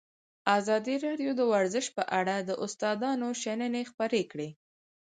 ازادي 0.57 0.95
راډیو 1.05 1.31
د 1.35 1.41
ورزش 1.53 1.85
په 1.97 2.03
اړه 2.19 2.35
د 2.39 2.51
استادانو 2.65 3.27
شننې 3.43 3.83
خپرې 3.91 4.21
کړي. 4.31 4.49